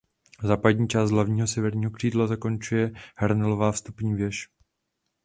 Západní 0.43 0.87
část 0.87 1.11
hlavního 1.11 1.47
severního 1.47 1.91
křídla 1.91 2.27
zakončuje 2.27 2.91
hranolová 3.15 3.71
vstupní 3.71 4.15
věž. 4.15 4.49